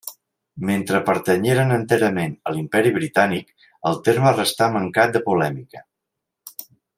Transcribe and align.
Mentre 0.67 1.01
pertanyeren 1.09 1.73
enterament 1.75 2.33
a 2.49 2.53
l'Imperi 2.55 2.93
Britànic 2.95 3.53
el 3.91 4.01
terme 4.09 4.33
restà 4.39 4.71
mancat 4.79 5.15
de 5.19 5.23
polèmica. 5.31 5.85